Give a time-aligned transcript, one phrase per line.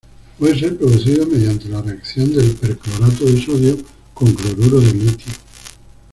[0.39, 3.77] Puede ser producido mediante la reacción del perclorato de sodio
[4.15, 5.31] con cloruro de litio.